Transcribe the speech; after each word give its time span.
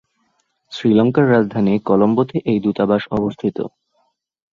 শ্রীলঙ্কার 0.71 1.25
রাজধানী 1.31 1.73
কলম্বোতে 1.85 2.37
এই 2.45 2.59
দূতাবাস 2.59 3.03
অবস্থিত। 3.11 3.57